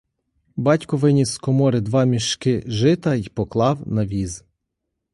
Батько 0.55 0.97
виніс 0.97 1.29
з 1.31 1.37
комори 1.37 1.81
два 1.81 2.05
мішки 2.05 2.63
жита 2.67 3.15
й 3.15 3.29
поклав 3.33 3.87
на 3.87 4.05
віз. 4.05 4.43